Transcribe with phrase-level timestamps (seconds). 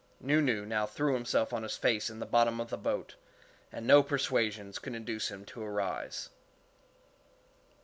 [0.19, 3.13] Nu Nu now threw himself on his face in the bottom of the boat,
[3.71, 6.29] and no persuasions could induce him to arise.